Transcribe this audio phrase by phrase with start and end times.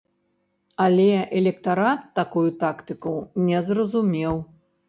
[0.85, 1.05] Але
[1.41, 3.15] электарат такую тактыку
[3.47, 4.35] не зразумеў.